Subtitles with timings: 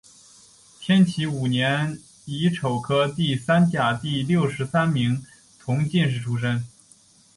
[0.79, 5.23] 天启五年乙丑科第三甲第六十三名
[5.59, 6.65] 同进士出身。